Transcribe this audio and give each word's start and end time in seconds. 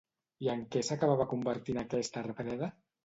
I 0.45 0.47
en 0.53 0.63
què 0.75 0.81
s'acabava 0.87 1.27
convertint 1.35 1.81
aquesta 1.83 2.25
arbreda? 2.27 2.73